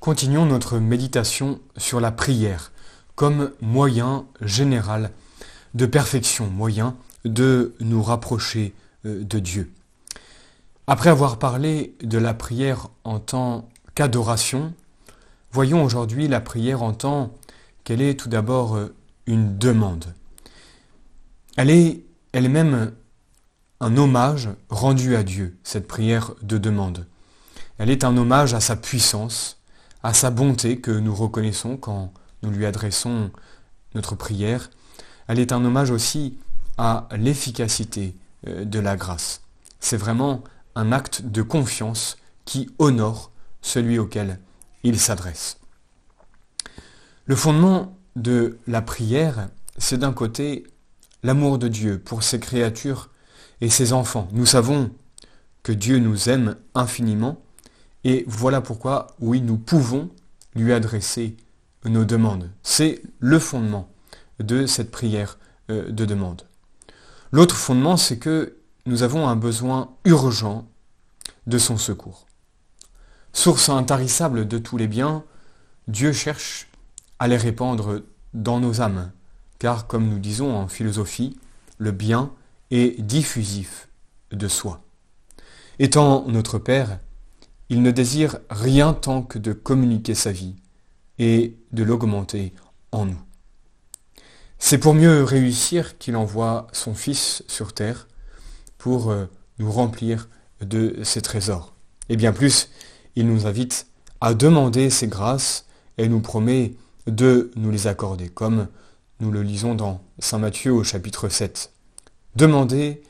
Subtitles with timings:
[0.00, 2.72] Continuons notre méditation sur la prière
[3.16, 5.10] comme moyen général
[5.74, 8.72] de perfection, moyen de nous rapprocher
[9.04, 9.70] euh, de Dieu.
[10.86, 14.72] Après avoir parlé de la prière en tant qu'adoration,
[15.52, 17.34] voyons aujourd'hui la prière en tant
[17.84, 18.94] qu'elle est tout d'abord euh,
[19.26, 20.14] une demande.
[21.58, 22.00] Elle est
[22.32, 22.92] elle-même
[23.80, 27.06] un hommage rendu à Dieu, cette prière de demande.
[27.76, 29.59] Elle est un hommage à sa puissance,
[30.02, 32.12] à sa bonté que nous reconnaissons quand
[32.42, 33.30] nous lui adressons
[33.94, 34.70] notre prière.
[35.28, 36.38] Elle est un hommage aussi
[36.78, 38.14] à l'efficacité
[38.46, 39.42] euh, de la grâce.
[39.80, 40.42] C'est vraiment
[40.74, 43.30] un acte de confiance qui honore
[43.62, 44.38] celui auquel
[44.82, 45.58] il s'adresse.
[47.26, 50.64] Le fondement de la prière, c'est d'un côté
[51.22, 53.10] l'amour de Dieu pour ses créatures
[53.60, 54.28] et ses enfants.
[54.32, 54.90] Nous savons
[55.62, 57.40] que Dieu nous aime infiniment
[58.04, 60.10] et voilà pourquoi, oui, nous pouvons
[60.54, 61.36] lui adresser
[61.84, 62.50] nos demandes.
[62.62, 63.88] C'est le fondement
[64.38, 65.38] de cette prière
[65.70, 66.42] euh, de demande.
[67.32, 70.66] L'autre fondement, c'est que nous avons un besoin urgent
[71.46, 72.26] de son secours.
[73.32, 75.24] Source intarissable de tous les biens,
[75.86, 76.68] Dieu cherche
[77.18, 78.02] à les répandre
[78.34, 79.12] dans nos âmes,
[79.58, 81.38] car comme nous disons en philosophie,
[81.78, 82.32] le bien
[82.70, 83.88] est diffusif
[84.32, 84.82] de soi.
[85.78, 86.98] Étant notre Père,
[87.70, 90.56] il ne désire rien tant que de communiquer sa vie
[91.18, 92.52] et de l'augmenter
[92.90, 93.20] en nous.
[94.58, 98.08] C'est pour mieux réussir qu'il envoie son Fils sur terre
[98.76, 99.26] pour euh,
[99.58, 100.28] nous remplir
[100.60, 101.72] de ses trésors.
[102.08, 102.70] Et bien plus,
[103.14, 103.86] il nous invite
[104.20, 106.74] à demander ses grâces et nous promet
[107.06, 108.66] de nous les accorder, comme
[109.20, 111.72] nous le lisons dans Saint Matthieu au chapitre 7.
[112.34, 113.02] Demandez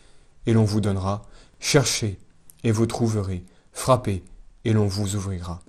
[0.47, 1.22] et l'on vous donnera,
[1.61, 2.19] cherchez
[2.62, 4.22] et vous trouverez, frappez
[4.64, 5.62] et l'on vous ouvrira.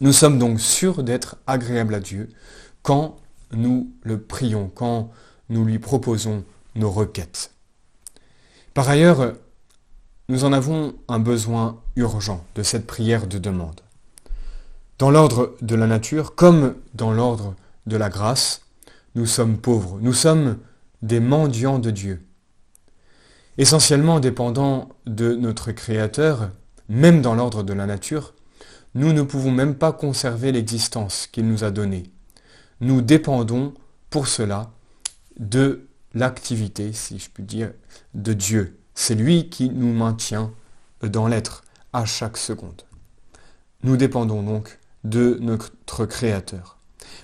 [0.00, 2.28] Nous sommes donc sûrs d'être agréables à Dieu
[2.82, 3.16] quand
[3.52, 5.10] nous le prions, quand
[5.48, 7.52] nous lui proposons nos requêtes.
[8.74, 9.34] Par ailleurs,
[10.28, 13.80] nous en avons un besoin urgent de cette prière de demande.
[14.98, 17.54] Dans l'ordre de la nature, comme dans l'ordre
[17.86, 18.62] de la grâce,
[19.14, 20.58] nous sommes pauvres, nous sommes
[21.02, 22.24] des mendiants de Dieu.
[23.58, 26.50] Essentiellement dépendants de notre Créateur,
[26.88, 28.34] même dans l'ordre de la nature,
[28.94, 32.04] nous ne pouvons même pas conserver l'existence qu'il nous a donnée.
[32.80, 33.74] Nous dépendons
[34.10, 34.70] pour cela
[35.38, 37.72] de l'activité, si je puis dire,
[38.14, 38.78] de Dieu.
[38.94, 40.52] C'est lui qui nous maintient
[41.02, 42.82] dans l'être à chaque seconde.
[43.82, 46.78] Nous dépendons donc de notre Créateur.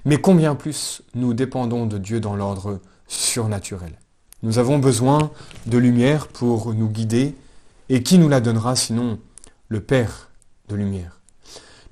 [0.04, 3.99] Mais combien plus nous dépendons de Dieu dans l'ordre surnaturel?
[4.43, 5.31] Nous avons besoin
[5.66, 7.34] de lumière pour nous guider,
[7.88, 9.19] et qui nous la donnera sinon
[9.70, 10.28] le Père
[10.69, 11.20] de lumière.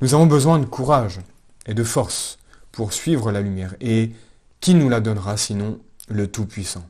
[0.02, 1.20] Nous avons besoin de courage
[1.64, 2.38] et de force
[2.72, 4.12] pour suivre la lumière, et
[4.60, 6.86] qui nous la donnera sinon le Tout-Puissant?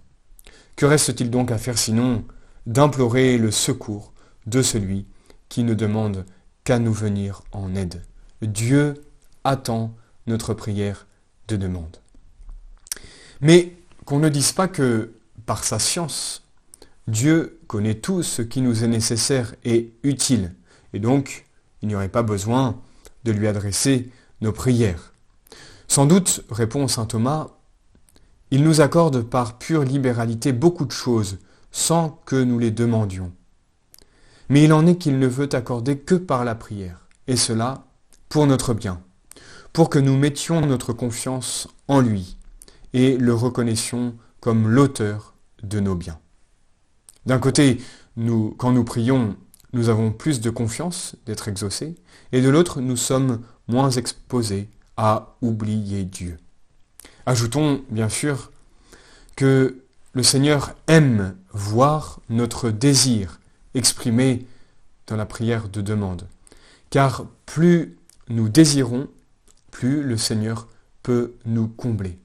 [0.77, 2.25] Que reste-t-il donc à faire sinon
[2.67, 4.13] d'implorer le secours
[4.47, 5.07] de celui
[5.49, 6.25] qui ne demande
[6.65, 8.03] qu'à nous venir en aide?
[8.43, 8.95] Dieu
[9.45, 9.95] attend
[10.27, 11.07] notre prière
[11.49, 11.99] de demande.
[13.41, 13.75] Mais
[14.05, 15.13] qu'on ne dise pas que
[15.47, 16.43] par sa science,
[17.09, 20.55] Dieu connaît tout ce qui nous est nécessaire et utile,
[20.93, 21.47] et donc
[21.83, 22.81] il n'y aurait pas besoin
[23.25, 24.11] de lui adresser
[24.41, 25.13] nos prières.
[25.87, 27.49] Sans doute, répond saint Thomas,
[28.51, 31.39] il nous accorde par pure libéralité beaucoup de choses
[31.71, 33.33] sans que nous les demandions.
[34.49, 37.85] Mais il en est qu'il ne veut accorder que par la prière, et cela
[38.29, 39.03] pour notre bien
[39.73, 42.37] pour que nous mettions notre confiance en lui
[42.95, 46.19] et le reconnaissions comme l'auteur de nos biens.
[47.27, 47.81] D'un côté,
[48.57, 49.37] quand nous prions,
[49.73, 51.95] nous avons plus de confiance d'être exaucés,
[52.33, 56.39] et de l'autre, nous sommes moins exposés à oublier Dieu.
[57.27, 58.51] Ajoutons, bien sûr,
[59.37, 59.83] que
[60.15, 63.41] le Seigneur aime voir notre désir
[63.75, 64.47] exprimé
[65.07, 66.27] dans la prière de demande,
[66.91, 67.97] car plus
[68.29, 69.09] nous désirons,
[69.71, 70.69] plus le Seigneur
[71.03, 72.19] peut nous combler.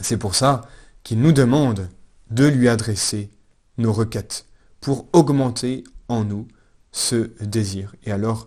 [0.00, 0.62] C'est pour ça
[1.02, 1.88] qu'il nous demande
[2.30, 3.30] de lui adresser
[3.78, 4.46] nos requêtes
[4.80, 6.46] pour augmenter en nous
[6.92, 8.46] ce désir et alors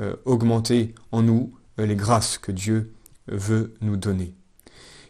[0.00, 2.92] euh, augmenter en nous euh, les grâces que Dieu
[3.26, 4.34] veut nous donner.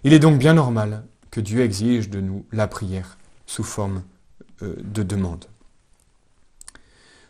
[0.05, 4.03] Il est donc bien normal que Dieu exige de nous la prière sous forme
[4.63, 5.47] euh, de demande.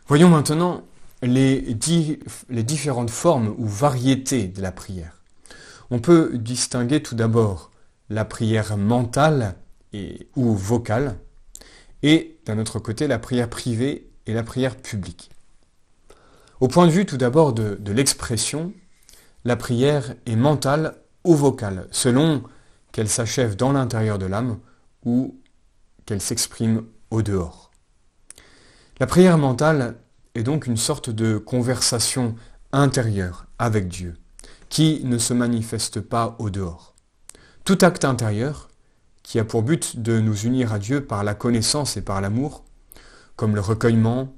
[0.07, 0.83] Voyons maintenant
[1.23, 1.77] les,
[2.49, 5.23] les différentes formes ou variétés de la prière.
[5.91, 7.71] On peut distinguer tout d'abord
[8.11, 9.57] la prière mentale
[9.93, 11.19] et, ou vocale,
[12.03, 15.31] et d'un autre côté la prière privée et la prière publique.
[16.61, 18.73] Au point de vue tout d'abord de, l'expression,
[19.45, 22.45] la prière est mentale ou vocale, selon
[22.93, 24.59] qu'elle s'achève dans l'intérieur de l'âme
[25.05, 25.41] ou
[26.05, 27.71] qu'elle s'exprime au dehors.
[29.01, 29.97] La prière mentale
[30.35, 32.35] est donc une sorte de conversation
[32.73, 34.15] intérieure avec Dieu,
[34.69, 36.95] qui ne se manifeste pas au dehors.
[37.65, 38.69] Tout acte intérieur,
[39.23, 42.65] qui a pour but de nous unir à Dieu par la connaissance et par l'amour,
[43.39, 44.35] comme le recueillement,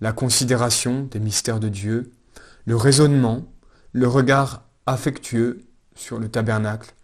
[0.00, 2.12] la considération des mystères de Dieu,
[2.64, 3.52] le raisonnement,
[3.92, 5.64] le regard affectueux
[5.96, 6.94] sur le tabernacle,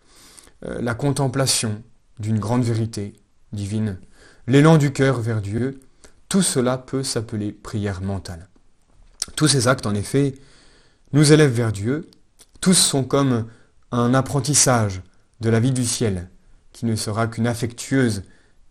[0.64, 1.82] euh, la contemplation
[2.20, 3.14] d'une grande vérité
[3.52, 3.98] divine,
[4.46, 5.80] l'élan du cœur vers Dieu,
[6.28, 8.48] tout cela peut s'appeler prière mentale.
[9.34, 10.36] Tous ces actes, en effet,
[11.12, 12.08] nous élèvent vers Dieu,
[12.60, 13.48] tous sont comme
[13.90, 15.02] un apprentissage
[15.40, 16.30] de la vie du ciel,
[16.72, 18.22] qui ne sera qu'une affectueuse,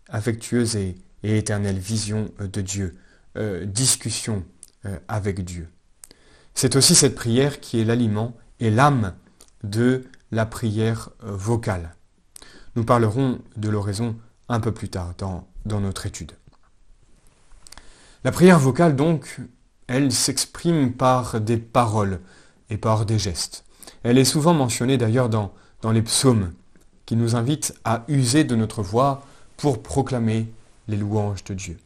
[0.08, 2.96] affectueuse et, éternelle vision de Dieu,
[3.36, 4.44] euh, discussion
[4.86, 5.68] euh, avec Dieu.
[6.54, 9.14] C'est aussi cette prière qui est l'aliment et l'âme
[9.62, 11.94] de la prière euh, vocale.
[12.76, 14.16] Nous parlerons de l'oraison
[14.48, 16.32] un peu plus tard dans, dans notre étude.
[18.24, 19.40] La prière vocale, donc,
[19.88, 22.20] elle s'exprime par des paroles
[22.70, 23.64] et par des gestes.
[24.02, 26.52] Elle est souvent mentionnée d'ailleurs dans, dans les psaumes,
[27.04, 29.26] qui nous invitent à user de notre voix
[29.56, 30.52] pour proclamer
[30.88, 31.78] les louanges de Dieu.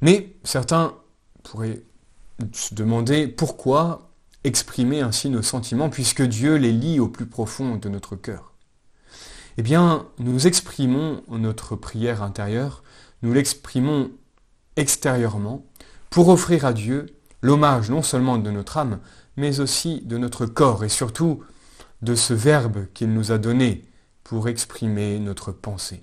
[0.00, 0.94] Mais certains
[1.42, 1.82] pourraient
[2.52, 4.10] se demander pourquoi
[4.44, 8.52] exprimer ainsi nos sentiments puisque Dieu les lit au plus profond de notre cœur.
[9.58, 12.82] Eh bien, nous exprimons notre prière intérieure,
[13.22, 14.10] nous l'exprimons
[14.76, 15.64] extérieurement
[16.10, 17.06] pour offrir à Dieu
[17.42, 19.00] l'hommage non seulement de notre âme,
[19.36, 21.42] mais aussi de notre corps et surtout
[22.02, 23.84] de ce verbe qu'il nous a donné
[24.24, 26.02] pour exprimer notre pensée.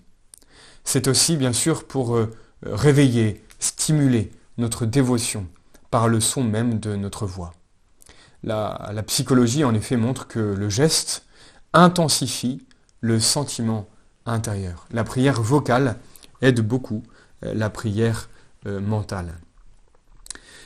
[0.83, 2.31] C'est aussi bien sûr pour euh,
[2.63, 5.47] réveiller, stimuler notre dévotion
[5.89, 7.53] par le son même de notre voix.
[8.44, 11.25] La, psychologie en effet montre que le geste
[11.71, 12.65] intensifie
[13.00, 13.88] le sentiment
[14.25, 14.85] intérieur.
[14.91, 15.97] La prière vocale
[16.41, 17.03] aide beaucoup
[17.45, 18.30] euh, la prière
[18.65, 19.33] euh, mentale.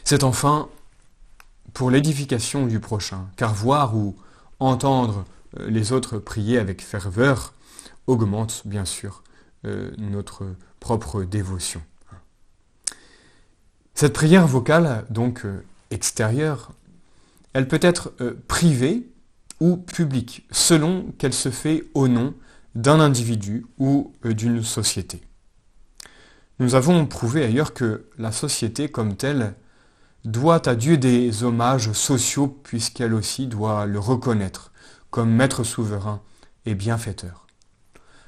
[0.03, 0.69] C'est enfin
[1.73, 4.15] pour l'édification du prochain, car voir ou
[4.59, 5.25] entendre
[5.59, 7.53] les autres prier avec ferveur
[8.07, 9.21] augmente bien sûr
[9.63, 10.45] notre
[10.79, 11.81] propre dévotion.
[13.93, 15.45] Cette prière vocale, donc
[15.91, 16.71] extérieure,
[17.53, 18.13] elle peut être
[18.47, 19.09] privée
[19.59, 22.33] ou publique, selon qu'elle se fait au nom
[22.75, 25.21] d'un individu ou d'une société.
[26.59, 29.55] Nous avons prouvé ailleurs que la société comme telle
[30.25, 34.71] doit à Dieu des hommages sociaux puisqu'elle aussi doit le reconnaître
[35.09, 36.21] comme maître souverain
[36.65, 37.46] et bienfaiteur.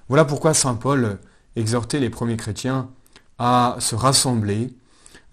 [0.10, 1.20] Voilà pourquoi Saint Paul
[1.56, 2.90] exhortait les premiers chrétiens
[3.38, 4.74] à se rassembler,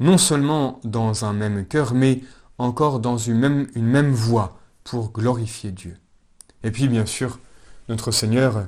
[0.01, 2.23] non seulement dans un même cœur, mais
[2.59, 5.97] encore dans une même, une voie pour glorifier Dieu.
[6.63, 7.39] Et puis bien sûr,
[7.89, 8.67] notre Seigneur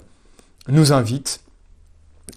[0.68, 1.42] nous invite,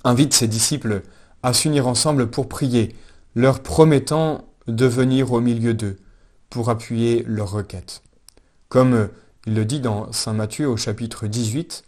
[0.04, 1.04] invite ses disciples
[1.42, 2.96] à s'unir ensemble pour prier,
[3.36, 5.98] leur promettant de venir au milieu d'eux
[6.50, 8.04] pour appuyer leur requête.
[8.68, 9.10] Comme
[9.48, 11.84] il le dit dans Saint Matthieu au chapitre 18,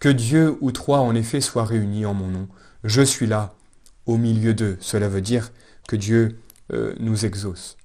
[0.00, 2.48] que Dieu ou trois en effet soient réunis en mon nom.
[2.82, 3.54] Je suis là
[4.06, 4.78] au milieu d'eux.
[4.80, 5.52] Cela veut dire
[5.86, 6.40] que Dieu
[6.72, 7.76] euh, nous exauce.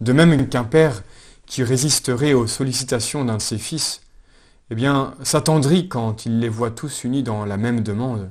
[0.00, 1.02] De même qu'un père
[1.46, 4.02] qui résisterait aux sollicitations d'un de ses fils,
[4.70, 8.30] eh bien, s'attendrit quand il les voit tous unis dans la même demande.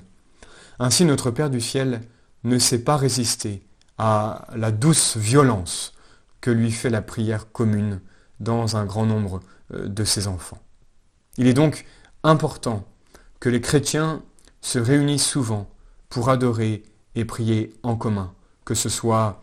[0.80, 2.02] Ainsi notre Père du ciel
[2.44, 3.66] ne sait pas résister
[3.98, 5.94] à la douce violence
[6.42, 8.02] que lui fait la prière commune
[8.40, 9.42] dans un grand nombre
[9.74, 10.60] euh, de ses enfants.
[11.38, 11.86] Il est donc
[12.24, 12.86] important
[13.40, 14.24] que les chrétiens
[14.62, 15.70] se réunissent souvent
[16.10, 16.84] pour adorer
[17.16, 18.34] et prier en commun,
[18.66, 19.42] que ce soit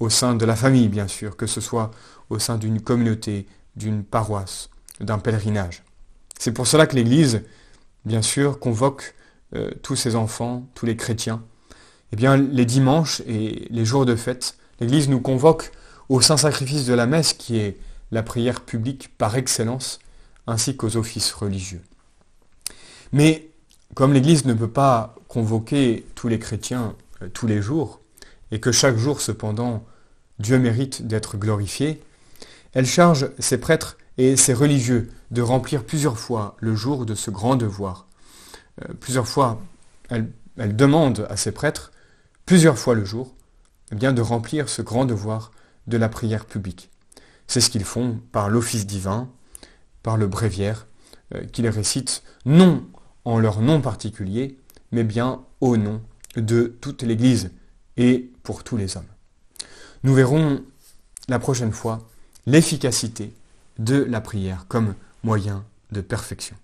[0.00, 1.90] au sein de la famille bien sûr, que ce soit
[2.30, 3.46] au sein d'une communauté,
[3.76, 4.70] d'une paroisse,
[5.00, 5.82] d'un pèlerinage.
[6.38, 7.42] C'est pour cela que l'Église,
[8.04, 9.14] bien sûr, convoque
[9.54, 11.42] euh, tous ses enfants, tous les chrétiens.
[12.12, 15.72] Eh bien, les dimanches et les jours de fête, l'Église nous convoque
[16.08, 17.78] au saint sacrifice de la messe, qui est
[18.10, 19.98] la prière publique par excellence,
[20.46, 21.82] ainsi qu'aux offices religieux.
[23.12, 23.48] Mais
[23.94, 28.00] comme l'Église ne peut pas convoquer tous les chrétiens euh, tous les jours,
[28.50, 29.84] et que chaque jour cependant
[30.38, 32.02] Dieu mérite d'être glorifié,
[32.72, 37.30] elle charge ses prêtres et ses religieux de remplir plusieurs fois le jour de ce
[37.30, 38.06] grand devoir,
[38.82, 39.60] euh, plusieurs fois,
[40.08, 40.32] elle,
[40.76, 41.92] demande à ses prêtres,
[42.44, 43.34] plusieurs fois le jour,
[43.90, 45.50] eh bien, de remplir ce grand devoir
[45.86, 46.90] de la prière publique.
[47.46, 49.28] C'est ce qu'ils font par l'office divin,
[50.02, 50.86] par le bréviaire,
[51.34, 52.84] euh, qu'ils récitent non
[53.24, 54.58] en leur nom particulier,
[54.90, 56.02] mais bien au nom
[56.36, 57.50] de toute l'Église
[57.96, 59.04] et pour tous les hommes.
[60.02, 60.62] Nous verrons
[61.28, 62.08] la prochaine fois
[62.46, 63.32] l'efficacité
[63.78, 66.56] de la prière comme moyen de perfection.